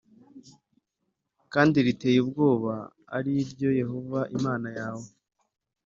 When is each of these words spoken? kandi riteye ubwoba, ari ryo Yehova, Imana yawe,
kandi 1.53 1.77
riteye 1.87 2.19
ubwoba, 2.25 2.73
ari 3.17 3.33
ryo 3.51 3.69
Yehova, 3.79 4.19
Imana 4.37 4.67
yawe, 4.79 5.05